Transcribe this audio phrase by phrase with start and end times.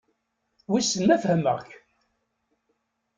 [0.69, 1.67] Wissen ma fehmeɣ-k?